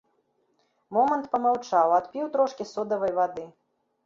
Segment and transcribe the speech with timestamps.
[0.97, 3.45] Момант памаўчаў, адпіў трошкі содавай вады.